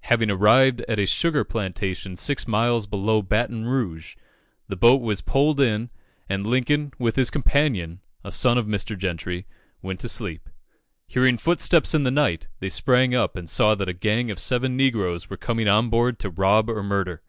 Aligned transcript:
Having 0.00 0.28
arrived 0.32 0.80
at 0.88 0.98
a 0.98 1.06
sugar 1.06 1.44
plantation 1.44 2.16
six 2.16 2.48
miles 2.48 2.88
below 2.88 3.22
Baton 3.22 3.64
Rouge, 3.64 4.16
the 4.66 4.74
boat 4.74 5.00
was 5.00 5.20
pulled 5.20 5.60
in, 5.60 5.90
and 6.28 6.44
Lincoln, 6.44 6.90
with 6.98 7.14
his 7.14 7.30
companion, 7.30 8.00
a 8.24 8.32
son 8.32 8.58
of 8.58 8.66
Mr. 8.66 8.98
Gentry, 8.98 9.46
went 9.80 10.00
to 10.00 10.08
sleep. 10.08 10.48
Hearing 11.06 11.36
footsteps 11.38 11.94
in 11.94 12.02
the 12.02 12.10
night, 12.10 12.48
they 12.58 12.70
sprang 12.70 13.14
up, 13.14 13.36
and 13.36 13.48
saw 13.48 13.76
that 13.76 13.88
a 13.88 13.92
gang 13.92 14.32
of 14.32 14.40
seven 14.40 14.76
negroes 14.76 15.30
were 15.30 15.36
coming 15.36 15.68
on 15.68 15.90
board 15.90 16.18
to 16.18 16.28
rob 16.30 16.68
or 16.68 16.82
murder. 16.82 17.22